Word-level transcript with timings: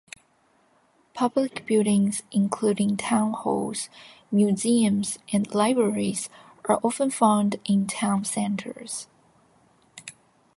Public 1.13 1.63
buildings 1.67 2.23
including 2.31 2.97
town 2.97 3.33
halls, 3.33 3.87
museums 4.31 5.19
and 5.31 5.53
libraries 5.53 6.27
are 6.65 6.79
often 6.81 7.11
found 7.11 7.57
in 7.65 7.85
town 7.85 8.25
centres. 8.25 9.05